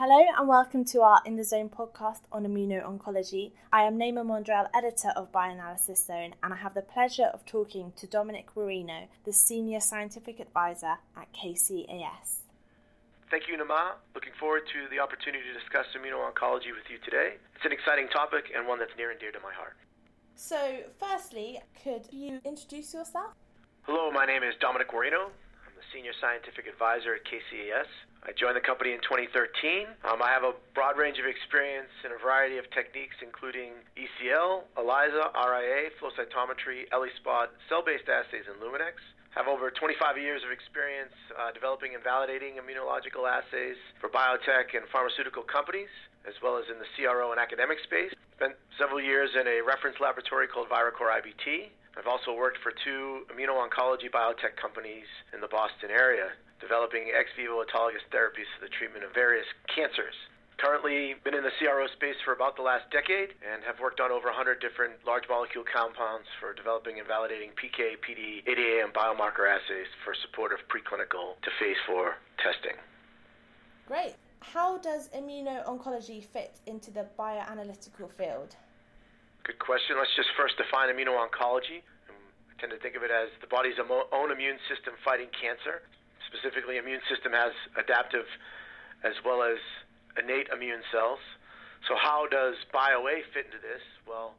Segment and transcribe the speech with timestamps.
[0.00, 3.52] Hello and welcome to our In the Zone podcast on immuno-oncology.
[3.70, 7.92] I am Naima Mondrell, editor of Bioanalysis Zone, and I have the pleasure of talking
[7.96, 12.48] to Dominic Guarino, the Senior Scientific Advisor at KCAS.
[13.30, 13.96] Thank you, Nama.
[14.14, 17.36] Looking forward to the opportunity to discuss immuno-oncology with you today.
[17.54, 19.76] It's an exciting topic and one that's near and dear to my heart.
[20.34, 23.34] So, firstly, could you introduce yourself?
[23.82, 25.28] Hello, my name is Dominic Guarino.
[25.28, 27.92] I'm the Senior Scientific Advisor at KCAS.
[28.20, 29.88] I joined the company in 2013.
[30.04, 34.68] Um, I have a broad range of experience in a variety of techniques, including ECL,
[34.76, 39.00] ELISA, RIA, flow cytometry, ELISpot, cell-based assays, and Luminex.
[39.32, 44.84] Have over 25 years of experience uh, developing and validating immunological assays for biotech and
[44.92, 45.88] pharmaceutical companies,
[46.28, 48.12] as well as in the CRO and academic space.
[48.36, 51.72] Spent several years in a reference laboratory called Viracor IBT.
[51.96, 57.64] I've also worked for two immuno-oncology biotech companies in the Boston area developing ex vivo
[57.64, 60.14] autologous therapies for the treatment of various cancers.
[60.60, 64.12] Currently, been in the CRO space for about the last decade and have worked on
[64.12, 69.48] over 100 different large molecule compounds for developing and validating PK, PD, ADA, and biomarker
[69.48, 72.12] assays for support of preclinical to phase 4
[72.44, 72.76] testing.
[73.88, 74.20] Great.
[74.40, 78.52] How does immuno-oncology fit into the bioanalytical field?
[79.44, 79.96] Good question.
[79.96, 81.80] Let's just first define immuno-oncology.
[81.80, 85.88] I tend to think of it as the body's own immune system fighting cancer
[86.30, 88.26] specifically immune system has adaptive
[89.02, 89.58] as well as
[90.14, 91.18] innate immune cells.
[91.88, 93.82] So how does BioA fit into this?
[94.06, 94.38] Well,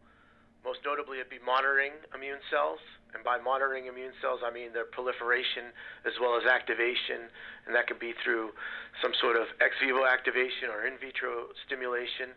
[0.63, 2.79] most notably it'd be monitoring immune cells.
[3.11, 5.75] And by monitoring immune cells, I mean their proliferation
[6.07, 7.27] as well as activation.
[7.67, 8.55] And that can be through
[9.01, 12.31] some sort of ex vivo activation or in vitro stimulation.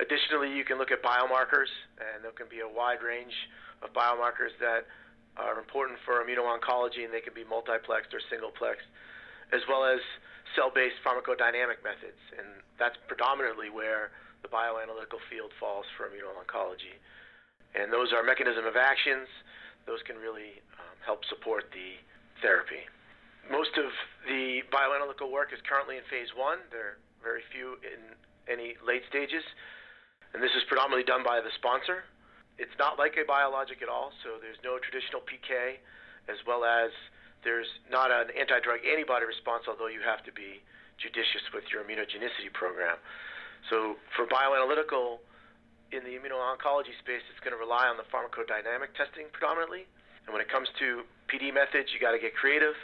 [0.00, 1.68] Additionally, you can look at biomarkers,
[2.00, 3.34] and there can be a wide range
[3.84, 4.88] of biomarkers that
[5.36, 8.88] are important for immuno-oncology, and they can be multiplexed or singleplexed,
[9.52, 10.00] as well as
[10.56, 16.98] cell-based pharmacodynamic methods, and that's predominantly where the bioanalytical field falls for immuno-oncology.
[17.72, 19.28] And those are mechanism of actions.
[19.86, 21.96] Those can really um, help support the
[22.44, 22.84] therapy.
[23.50, 23.88] Most of
[24.28, 26.58] the bioanalytical work is currently in phase one.
[26.70, 28.12] There are very few in
[28.50, 29.42] any late stages,
[30.34, 32.04] and this is predominantly done by the sponsor.
[32.62, 35.82] It's not like a biologic at all, so there's no traditional PK,
[36.30, 36.94] as well as
[37.42, 40.62] there's not an anti-drug antibody response, although you have to be
[41.02, 43.02] judicious with your immunogenicity program.
[43.66, 45.18] So for bioanalytical,
[45.90, 49.84] in the immuno-oncology space, it's going to rely on the pharmacodynamic testing predominantly.
[50.24, 52.78] And when it comes to PD methods, you got to get creative,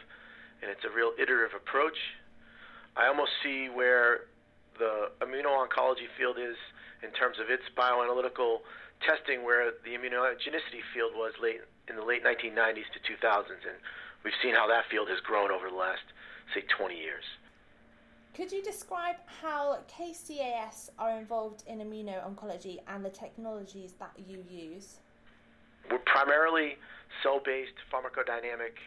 [0.61, 1.97] and it's a real iterative approach.
[2.99, 4.27] I almost see where
[4.79, 6.57] the immuno-oncology field is
[7.03, 8.63] in terms of its bioanalytical
[9.07, 13.79] testing where the immunogenicity field was late in the late 1990s to 2000s, and
[14.25, 16.03] we've seen how that field has grown over the last,
[16.55, 17.25] say, 20 years.
[18.35, 24.99] Could you describe how KCAS are involved in immuno-oncology and the technologies that you use?
[25.91, 26.77] We're primarily
[27.23, 28.79] cell-based pharmacodynamic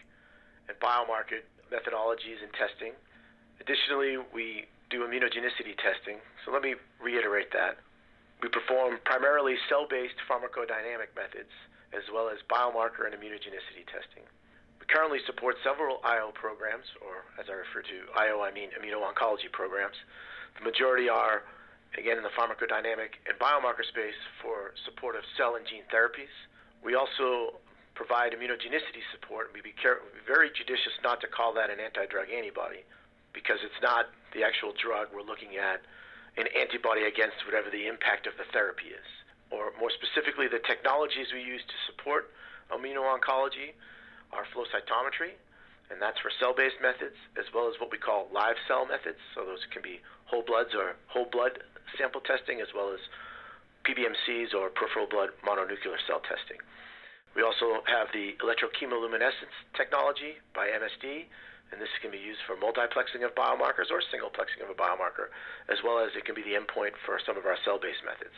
[0.70, 1.42] and biomarker
[1.72, 2.94] methodologies and testing.
[3.60, 6.20] Additionally, we do immunogenicity testing.
[6.44, 7.80] So let me reiterate that.
[8.44, 11.54] We perform primarily cell-based pharmacodynamic methods,
[11.96, 14.28] as well as biomarker and immunogenicity testing.
[14.82, 19.54] We currently support several IO programs, or as I refer to IO, I mean immuno-oncology
[19.54, 19.96] programs.
[20.60, 21.48] The majority are,
[21.96, 26.34] again, in the pharmacodynamic and biomarker space for support of cell and gene therapies.
[26.84, 27.62] We also
[27.94, 29.54] provide immunogenicity support.
[29.54, 29.78] We be
[30.26, 32.82] very judicious not to call that an anti-drug antibody
[33.38, 35.82] because it's not the actual drug we're looking at
[36.38, 39.08] an antibody against whatever the impact of the therapy is.
[39.52, 42.32] Or more specifically, the technologies we use to support
[42.72, 43.76] immuno-oncology
[44.32, 45.36] are flow cytometry,
[45.92, 49.20] and that's for cell-based methods, as well as what we call live cell methods.
[49.36, 51.60] So those can be whole bloods or whole blood
[52.00, 53.04] sample testing, as well as
[53.84, 56.64] PBMCs or peripheral blood mononuclear cell testing.
[57.36, 61.28] We also have the electrochemiluminescence technology by MSD,
[61.72, 65.32] and this can be used for multiplexing of biomarkers or singleplexing of a biomarker,
[65.72, 68.36] as well as it can be the endpoint for some of our cell-based methods.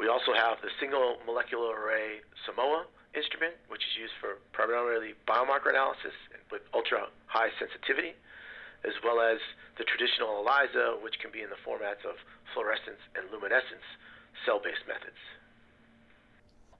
[0.00, 5.70] We also have the single molecular array Simoa instrument, which is used for primarily biomarker
[5.74, 6.14] analysis
[6.52, 8.14] with ultra high sensitivity,
[8.86, 9.42] as well as
[9.76, 12.16] the traditional ELISA, which can be in the formats of
[12.54, 13.84] fluorescence and luminescence
[14.46, 15.18] cell-based methods.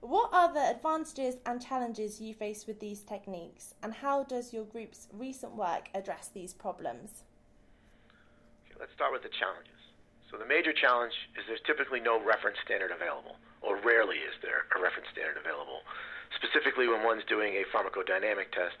[0.01, 4.63] What are the advantages and challenges you face with these techniques, and how does your
[4.63, 7.23] group's recent work address these problems?
[8.63, 9.75] Okay, let's start with the challenges.
[10.31, 14.71] So, the major challenge is there's typically no reference standard available, or rarely is there
[14.71, 15.83] a reference standard available.
[16.37, 18.79] Specifically, when one's doing a pharmacodynamic test,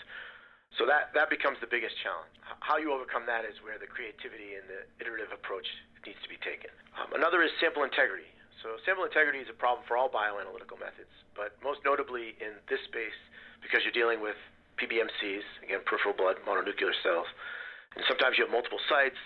[0.77, 2.29] So that, that becomes the biggest challenge.
[2.61, 5.65] How you overcome that is where the creativity and the iterative approach
[6.05, 6.69] needs to be taken.
[6.93, 8.29] Um, another is sample integrity.
[8.61, 12.83] So sample integrity is a problem for all bioanalytical methods, but most notably in this
[12.91, 13.15] space
[13.63, 14.35] because you're dealing with
[14.75, 17.27] PBMCs, again, peripheral blood mononuclear cells.
[17.95, 19.19] And sometimes you have multiple sites.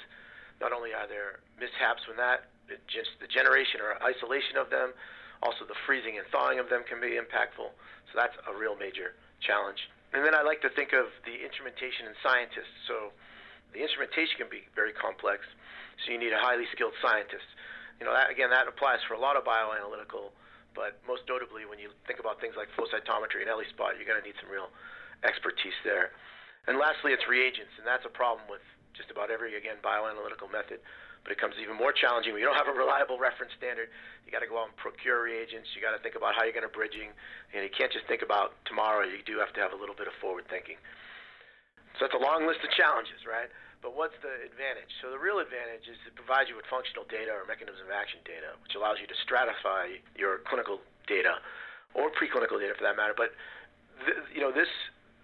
[0.62, 2.50] Not only are there mishaps when that,
[2.90, 4.94] just the generation or isolation of them,
[5.42, 7.70] also the freezing and thawing of them can be impactful.
[8.10, 9.82] So that's a real major challenge.
[10.14, 12.74] And then I like to think of the instrumentation and scientists.
[12.86, 13.12] So
[13.74, 15.42] the instrumentation can be very complex,
[16.06, 17.50] so you need a highly skilled scientist.
[18.00, 20.34] You know, that, again, that applies for a lot of bioanalytical,
[20.74, 24.20] but most notably when you think about things like flow cytometry and ELISpot, you're going
[24.20, 24.74] to need some real
[25.24, 26.12] expertise there.
[26.68, 28.64] And lastly, it's reagents, and that's a problem with
[28.96, 30.80] just about every, again, bioanalytical method
[31.24, 33.88] but it becomes even more challenging when you don't have a reliable reference standard.
[34.28, 35.72] You got to go out and procure reagents.
[35.72, 37.16] You got to think about how you're going to bridging,
[37.56, 39.08] and you can't just think about tomorrow.
[39.08, 40.76] You do have to have a little bit of forward thinking.
[41.96, 43.48] So that's a long list of challenges, right?
[43.84, 44.88] But what's the advantage?
[45.04, 48.24] So the real advantage is it provides you with functional data or mechanism of action
[48.24, 51.44] data, which allows you to stratify your clinical data
[51.92, 53.12] or preclinical data for that matter.
[53.12, 53.36] But
[54.08, 54.72] th- you know this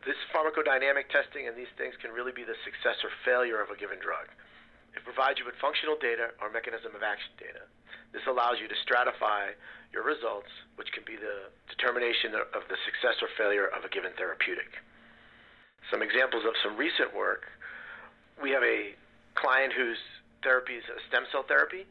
[0.03, 3.79] this pharmacodynamic testing and these things can really be the success or failure of a
[3.79, 4.27] given drug.
[4.91, 7.63] It provides you with functional data or mechanism of action data.
[8.11, 9.55] This allows you to stratify
[9.91, 14.11] your results, which can be the determination of the success or failure of a given
[14.17, 14.71] therapeutic.
[15.91, 17.47] Some examples of some recent work
[18.41, 18.95] we have a
[19.35, 19.99] client whose
[20.43, 21.85] therapy is a stem cell therapy,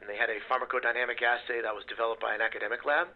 [0.00, 3.08] and they had a pharmacodynamic assay that was developed by an academic lab.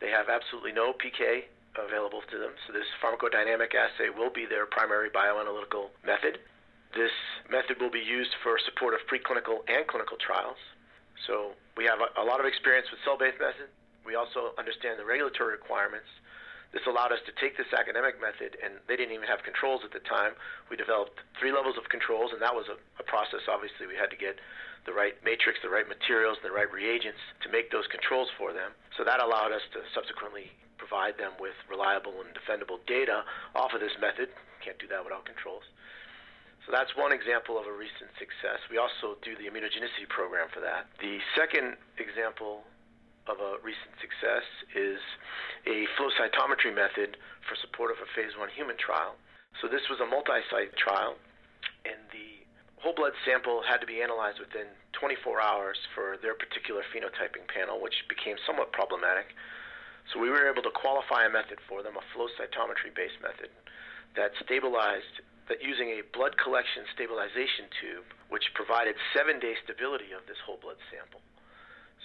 [0.00, 4.66] They have absolutely no PK available to them, so this pharmacodynamic assay will be their
[4.66, 6.40] primary bioanalytical method.
[6.96, 7.12] This
[7.52, 10.56] method will be used for support of preclinical and clinical trials.
[11.28, 13.72] So we have a, a lot of experience with cell-based methods.
[14.04, 16.08] We also understand the regulatory requirements.
[16.74, 19.94] This allowed us to take this academic method, and they didn't even have controls at
[19.94, 20.34] the time.
[20.68, 23.46] We developed three levels of controls, and that was a, a process.
[23.48, 24.36] Obviously, we had to get
[24.84, 28.70] the right matrix, the right materials, the right reagents to make those controls for them.
[28.98, 33.26] So that allowed us to subsequently provide them with reliable and defendable data
[33.58, 34.30] off of this method.
[34.62, 35.66] Can't do that without controls.
[36.66, 38.58] So that's one example of a recent success.
[38.70, 40.90] We also do the immunogenicity program for that.
[40.98, 42.66] The second example
[43.26, 45.02] of a recent success is
[45.66, 49.18] a flow cytometry method for support of a phase one human trial.
[49.62, 51.18] So this was a multi-site trial,
[51.82, 52.44] and the
[52.78, 57.82] whole blood sample had to be analyzed within 24 hours for their particular phenotyping panel,
[57.82, 59.34] which became somewhat problematic.
[60.12, 63.50] So we were able to qualify a method for them, a flow cytometry based method
[64.14, 70.22] that stabilized that using a blood collection stabilization tube, which provided seven day stability of
[70.26, 71.25] this whole blood sample.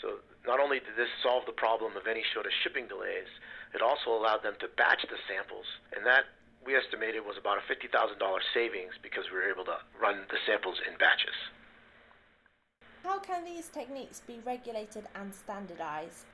[0.02, 3.30] So not only did this solve the problem of any sort of shipping delays,
[3.74, 5.66] it also allowed them to batch the samples,
[5.96, 6.26] and that
[6.66, 8.18] we estimated was about a $50,000
[8.54, 11.38] savings because we were able to run the samples in batches.
[13.04, 16.26] How can these techniques be regulated and standardized?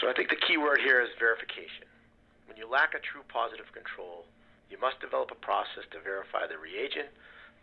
[0.00, 1.84] So I think the key word here is verification.
[2.48, 4.24] When you lack a true positive control,
[4.70, 7.12] you must develop a process to verify the reagent,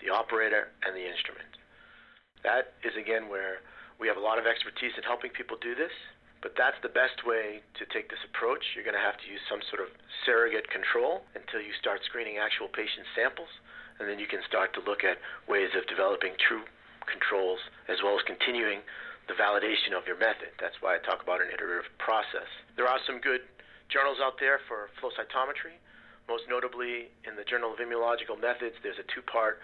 [0.03, 1.49] the operator, and the instrument.
[2.43, 3.65] That is again where
[3.99, 5.93] we have a lot of expertise in helping people do this,
[6.41, 8.61] but that's the best way to take this approach.
[8.77, 9.89] You're going to have to use some sort of
[10.25, 13.49] surrogate control until you start screening actual patient samples,
[13.97, 15.17] and then you can start to look at
[15.49, 16.61] ways of developing true
[17.09, 17.57] controls
[17.89, 18.85] as well as continuing
[19.25, 20.53] the validation of your method.
[20.61, 22.47] That's why I talk about an iterative process.
[22.77, 23.43] There are some good
[23.89, 25.75] journals out there for flow cytometry.
[26.27, 29.59] Most notably, in the Journal of Immunological Methods, there's a two part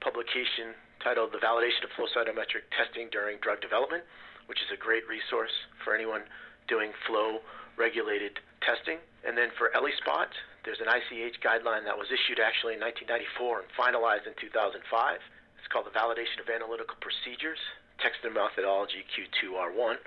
[0.00, 0.74] publication
[1.04, 4.02] titled The Validation of Flow Cytometric Testing During Drug Development,
[4.48, 5.52] which is a great resource
[5.84, 6.24] for anyone
[6.66, 7.44] doing flow
[7.76, 8.96] regulated testing.
[9.22, 10.32] And then for ELISpot,
[10.64, 14.80] there's an ICH guideline that was issued actually in 1994 and finalized in 2005.
[14.80, 17.60] It's called the Validation of Analytical Procedures,
[18.00, 20.00] Text and Methodology Q2R1,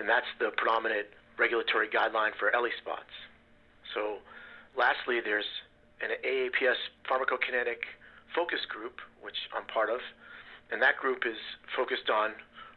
[0.00, 3.12] and that's the predominant regulatory guideline for ELISpots.
[3.92, 4.24] So
[4.78, 5.50] Lastly, there's
[5.98, 6.78] an AAPS
[7.10, 7.82] pharmacokinetic
[8.30, 9.98] focus group, which I'm part of,
[10.70, 11.38] and that group is
[11.74, 12.32] focused on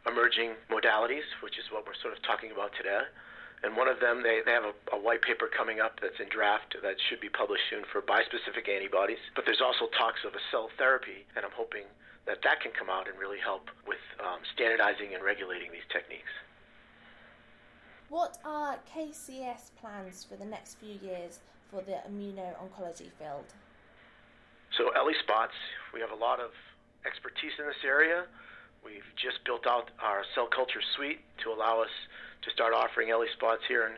[0.06, 3.02] emerging modalities, which is what we're sort of talking about today.
[3.62, 6.28] And one of them, they, they have a, a white paper coming up that's in
[6.28, 9.22] draft that should be published soon for bispecific antibodies.
[9.36, 11.86] But there's also talks of a cell therapy, and I'm hoping
[12.26, 16.30] that that can come out and really help with um, standardizing and regulating these techniques.
[18.10, 21.38] What are KCAS plans for the next few years
[21.70, 23.46] for the immuno-oncology field?
[24.76, 25.54] So ELISpots,
[25.94, 26.50] we have a lot of
[27.06, 28.26] expertise in this area.
[28.84, 31.92] We've just built out our cell culture suite to allow us
[32.42, 33.94] to start offering ELISpots here in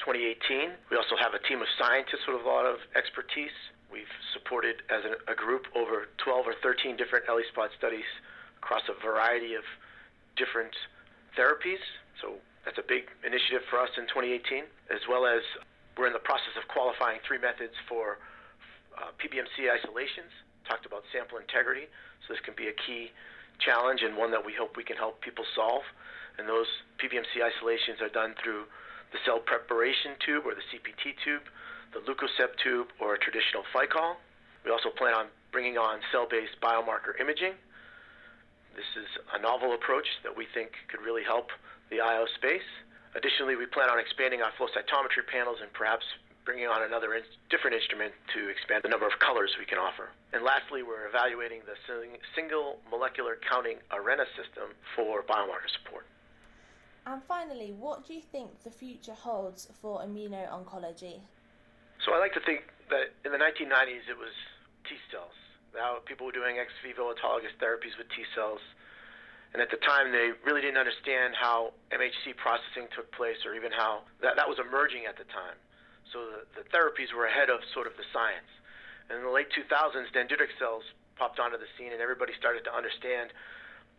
[0.00, 0.72] 2018.
[0.90, 3.52] We also have a team of scientists with a lot of expertise.
[3.92, 8.08] We've supported as a group over 12 or 13 different ELISpot studies
[8.58, 9.62] across a variety of
[10.40, 10.72] different
[11.36, 11.82] therapies.
[12.24, 15.44] So that's a big initiative for us in 2018, as well as
[15.94, 18.18] we're in the process of qualifying three methods for
[18.98, 20.32] uh, PBMC isolations.
[20.68, 21.86] Talked about sample integrity,
[22.24, 23.12] so this can be a key
[23.60, 25.82] challenge and one that we hope we can help people solve.
[26.38, 26.66] And those
[26.98, 28.66] PBMC isolations are done through
[29.12, 31.46] the cell preparation tube or the CPT tube,
[31.94, 34.18] the LeucoSep tube, or a traditional Ficoll.
[34.64, 37.54] We also plan on bringing on cell-based biomarker imaging.
[38.74, 41.54] This is a novel approach that we think could really help
[41.94, 42.66] the IO space.
[43.14, 46.02] Additionally, we plan on expanding our flow cytometry panels and perhaps
[46.44, 50.12] bringing on another in, different instrument to expand the number of colors we can offer.
[50.32, 51.76] And lastly, we're evaluating the
[52.36, 56.06] single molecular counting Erenna system for biomarker support.
[57.06, 61.20] And finally, what do you think the future holds for immuno-oncology?
[62.04, 64.32] So I like to think that in the 1990s it was
[64.88, 65.36] T cells.
[65.74, 68.60] Now people were doing ex vivo autologous therapies with T cells.
[69.52, 73.70] And at the time, they really didn't understand how MHC processing took place or even
[73.70, 75.54] how that, that was emerging at the time.
[76.12, 78.48] So the, the therapies were ahead of sort of the science.
[79.08, 80.82] And in the late 2000s, dendritic cells
[81.16, 83.30] popped onto the scene, and everybody started to understand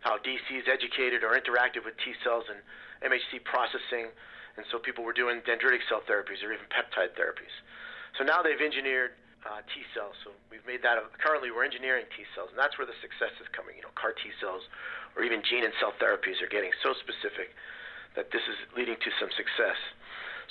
[0.01, 2.59] how DCs educated or interacted with T cells and
[3.05, 4.11] MHC processing.
[4.57, 7.51] And so people were doing dendritic cell therapies or even peptide therapies.
[8.17, 10.15] So now they've engineered uh, T cells.
[10.23, 10.97] So we've made that.
[10.97, 13.77] A, currently, we're engineering T cells, and that's where the success is coming.
[13.77, 14.65] You know, CAR T cells
[15.13, 17.53] or even gene and cell therapies are getting so specific
[18.15, 19.77] that this is leading to some success.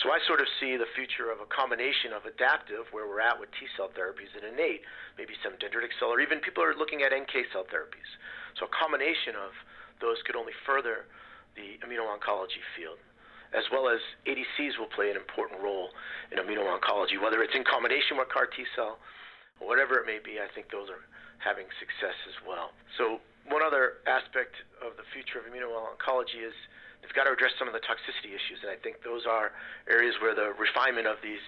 [0.02, 3.38] So I sort of see the future of a combination of adaptive, where we're at
[3.38, 4.82] with T cell therapies, and innate,
[5.16, 8.10] maybe some dendritic cell, or even people are looking at NK cell therapies.
[8.58, 9.54] So a combination of
[10.02, 11.06] those could only further
[11.54, 12.98] the immuno-oncology field
[13.54, 15.94] as well as ADCs will play an important role
[16.34, 18.98] in immuno-oncology, whether it's in combination with CAR T cell
[19.62, 20.42] or whatever it may be.
[20.42, 21.06] I think those are
[21.38, 22.74] having success as well.
[22.98, 26.56] So one other aspect of the future of immuno-oncology is
[27.04, 29.52] they've got to address some of the toxicity issues, and I think those are
[29.84, 31.44] areas where the refinement of these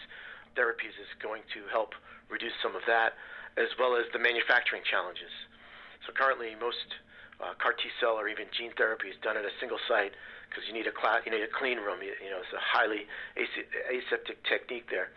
[0.52, 1.96] therapies is going to help
[2.28, 3.16] reduce some of that,
[3.56, 5.32] as well as the manufacturing challenges.
[6.04, 6.84] So currently, most
[7.40, 10.12] uh, CAR T cell or even gene therapy is done at a single site
[10.48, 12.04] because you need a cl- you need a clean room.
[12.04, 15.12] You, you know, it's a highly aseptic technique there.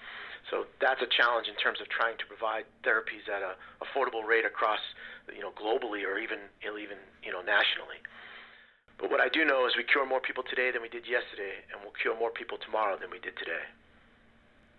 [0.47, 3.53] So that's a challenge in terms of trying to provide therapies at a
[3.83, 4.81] affordable rate across,
[5.29, 8.01] you know, globally or even even you know nationally.
[8.99, 11.63] But what I do know is we cure more people today than we did yesterday,
[11.71, 13.63] and we'll cure more people tomorrow than we did today.